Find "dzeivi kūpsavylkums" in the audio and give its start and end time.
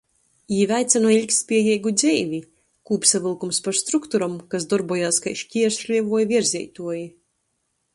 2.03-3.63